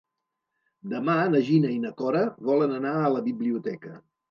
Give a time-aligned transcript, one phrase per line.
[0.93, 3.97] Demà na Gina i na Cora volen anar a la biblioteca.